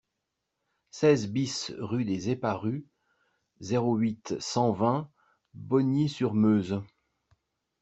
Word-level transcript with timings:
seize 0.89 1.27
BIS 1.27 1.75
rue 1.77 2.05
des 2.05 2.31
Eparus, 2.31 2.83
zéro 3.59 3.97
huit, 3.97 4.33
cent 4.39 4.71
vingt, 4.71 5.11
Bogny-sur-Meuse 5.53 6.81